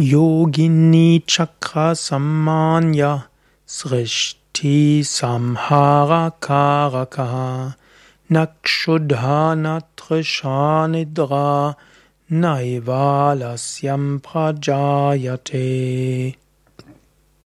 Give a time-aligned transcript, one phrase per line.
[0.00, 3.24] Yogini Chakra Sammanya
[3.68, 7.76] Srishti Samhara Karaka
[8.30, 11.76] Nakshudhana Trishanidra
[12.30, 15.60] Naivalasyam Prajayate.